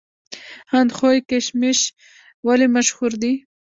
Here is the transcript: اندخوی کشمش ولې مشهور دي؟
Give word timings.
اندخوی 0.79 1.19
کشمش 1.29 1.79
ولې 2.47 2.67
مشهور 2.75 3.11
دي؟ 3.21 3.33